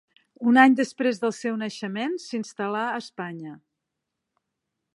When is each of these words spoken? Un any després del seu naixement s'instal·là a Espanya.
Un 0.51 0.55
any 0.61 0.71
després 0.77 1.19
del 1.23 1.33
seu 1.39 1.59
naixement 1.63 2.15
s'instal·là 2.23 2.81
a 2.95 2.99
Espanya. 3.05 3.55